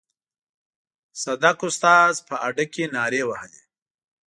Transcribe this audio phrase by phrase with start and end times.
[1.23, 3.61] صدک استاد په هډه کې نارې وهلې.